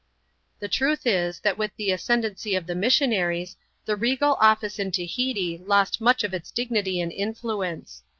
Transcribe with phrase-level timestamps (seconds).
[0.57, 3.55] The truth is, that with the ascendency of the missionaries,
[3.85, 8.01] the regal office in Tahiti lost much of its dignity and influence.